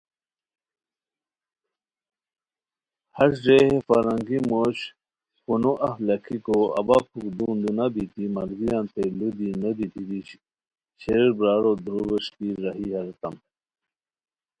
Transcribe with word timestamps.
ہݰ 3.17 3.31
رے 3.45 3.57
ہے 3.67 3.77
فرنگی 3.87 4.39
موش 4.49 4.77
فونو 5.43 5.71
اف 5.87 5.95
لکھیکو 6.07 6.57
اوا 6.79 6.97
پُھک 7.09 7.25
دُون 7.37 7.55
دُونہ 7.63 7.85
بیتی 7.93 8.23
ملگریانتین 8.35 9.11
لُو 9.19 9.27
دی 9.37 9.49
نودیتی 9.61 10.19
شیر 11.01 11.29
برارو 11.37 11.71
دُورو 11.83 12.03
ووݰکی 12.09 12.47
راہی 12.63 12.87
اریتام 12.99 13.35